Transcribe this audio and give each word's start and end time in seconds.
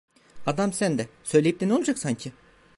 Adam 0.45 0.73
sen 0.73 0.97
de, 0.97 1.07
söyleyip 1.23 1.59
de 1.59 1.67
ne 1.67 1.73
olacak 1.73 1.97
sanki? 1.99 2.31